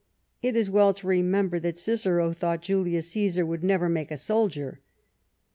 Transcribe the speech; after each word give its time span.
''It 0.41 0.55
is 0.55 0.67
well 0.67 0.95
to 0.95 1.05
remember 1.05 1.59
that 1.59 1.77
Cicero 1.77 2.33
thought 2.33 2.63
Julius 2.63 3.09
Caesar 3.11 3.45
would 3.45 3.63
never 3.63 3.87
make 3.87 4.09
a 4.09 4.17
soldier. 4.17 4.79